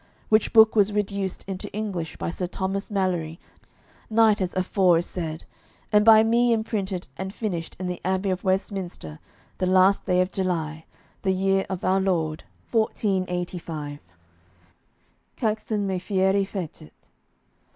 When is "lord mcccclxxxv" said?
12.01-13.99